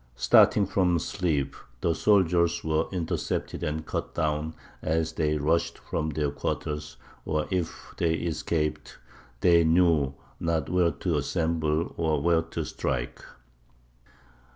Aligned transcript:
Starting 0.15 0.65
from 0.65 0.97
sleep, 0.97 1.55
the 1.81 1.93
soldiers 1.93 2.63
were 2.63 2.87
intercepted 2.91 3.61
and 3.61 3.85
cut 3.85 4.15
down 4.15 4.55
as 4.81 5.13
they 5.13 5.37
rushed 5.37 5.77
from 5.77 6.09
their 6.09 6.31
quarters; 6.31 6.97
or, 7.23 7.45
if 7.51 7.93
they 7.99 8.15
escaped, 8.15 8.97
they 9.41 9.63
knew 9.63 10.15
not 10.39 10.71
where 10.71 10.89
to 10.89 11.17
assemble, 11.17 11.93
or 11.97 12.19
where 12.19 12.41
to 12.41 12.65
strike. 12.65 13.23